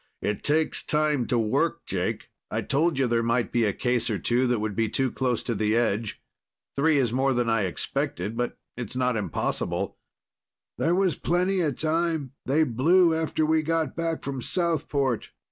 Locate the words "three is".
6.75-7.13